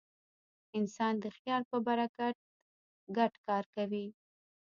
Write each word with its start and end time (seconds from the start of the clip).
انسان 0.77 1.13
د 1.23 1.25
خیال 1.37 1.63
په 1.71 1.77
برکت 1.87 2.35
ګډ 3.17 3.33
کار 3.47 3.63
کوي. 3.75 4.05